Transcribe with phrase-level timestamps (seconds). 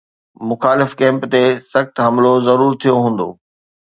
[0.49, 3.29] مخالف ڪئمپ تي سخت حملو ضرور ٿيو هوندو.